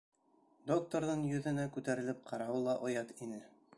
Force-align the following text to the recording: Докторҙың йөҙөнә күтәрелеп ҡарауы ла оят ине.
Докторҙың 0.71 1.21
йөҙөнә 1.33 1.67
күтәрелеп 1.75 2.25
ҡарауы 2.31 2.65
ла 2.69 2.77
оят 2.89 3.13
ине. 3.27 3.45